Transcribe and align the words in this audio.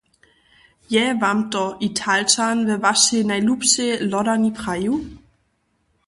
Je 0.93 1.03
wam 1.23 1.39
to 1.55 1.63
Italčan 1.87 2.57
we 2.69 2.75
wašej 2.85 3.21
najlubšej 3.31 3.91
lodarni 4.11 4.51
prajił? 4.57 4.93